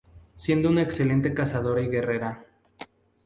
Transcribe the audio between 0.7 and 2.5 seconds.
excelente cazadora y guerrera.